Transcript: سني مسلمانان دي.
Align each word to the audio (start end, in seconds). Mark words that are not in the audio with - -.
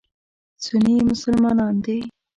سني 0.65 0.95
مسلمانان 1.09 1.75
دي. 1.85 1.97